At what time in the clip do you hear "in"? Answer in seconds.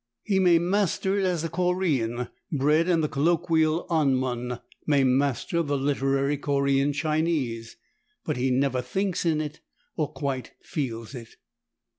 2.89-3.01, 9.27-9.39